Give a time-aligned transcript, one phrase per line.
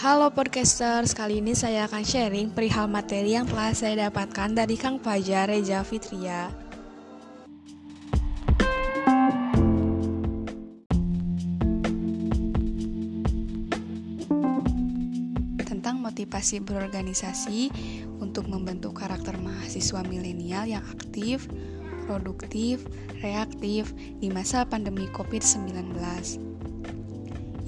[0.00, 4.96] Halo podcasters, kali ini saya akan sharing perihal materi yang telah saya dapatkan dari Kang
[4.96, 6.48] Fajar Reja Fitria.
[15.68, 17.68] Tentang motivasi berorganisasi
[18.24, 21.44] untuk membentuk karakter mahasiswa milenial yang aktif,
[22.08, 22.88] produktif,
[23.20, 26.49] reaktif di masa pandemi COVID-19.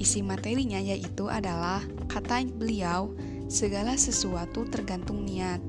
[0.03, 1.79] Isi materinya yaitu adalah
[2.11, 3.15] kata beliau,
[3.47, 5.63] segala sesuatu tergantung niat.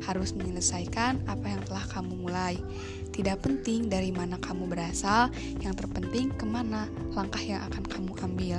[0.00, 2.56] Harus menyelesaikan apa yang telah kamu mulai.
[3.12, 5.28] Tidak penting dari mana kamu berasal,
[5.60, 8.58] yang terpenting ke mana langkah yang akan kamu ambil.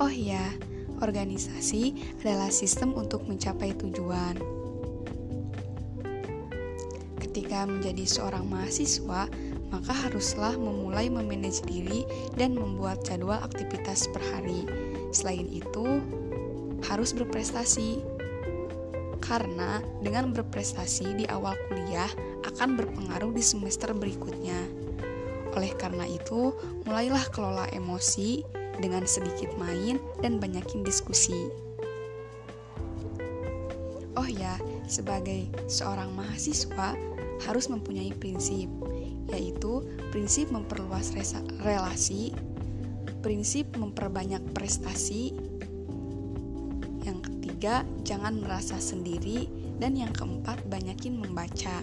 [0.00, 0.48] Oh ya,
[1.04, 4.40] organisasi adalah sistem untuk mencapai tujuan.
[7.20, 9.28] Ketika menjadi seorang mahasiswa,
[9.72, 12.04] maka haruslah memulai memanage diri
[12.36, 14.68] dan membuat jadwal aktivitas per hari.
[15.10, 15.98] Selain itu,
[16.86, 18.04] harus berprestasi.
[19.24, 22.10] Karena dengan berprestasi di awal kuliah
[22.44, 24.60] akan berpengaruh di semester berikutnya.
[25.56, 26.52] Oleh karena itu,
[26.84, 28.44] mulailah kelola emosi
[28.76, 31.48] dengan sedikit main dan banyakin diskusi.
[34.12, 36.92] Oh ya, sebagai seorang mahasiswa
[37.48, 38.68] harus mempunyai prinsip
[39.30, 41.14] yaitu prinsip memperluas
[41.62, 42.34] relasi,
[43.22, 45.30] prinsip memperbanyak prestasi,
[47.06, 49.46] yang ketiga jangan merasa sendiri,
[49.78, 51.82] dan yang keempat banyakin membaca.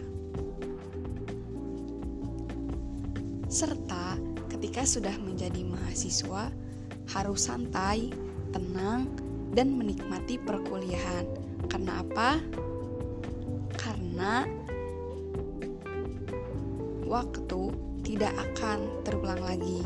[3.50, 4.16] Serta
[4.52, 6.52] ketika sudah menjadi mahasiswa
[7.10, 8.14] harus santai,
[8.54, 9.10] tenang,
[9.58, 11.26] dan menikmati perkuliahan.
[11.68, 12.38] Karena apa?
[13.74, 14.46] Karena
[17.10, 17.74] waktu
[18.06, 19.82] tidak akan terulang lagi.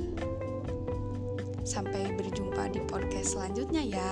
[1.64, 4.12] Sampai berjumpa di podcast selanjutnya, ya.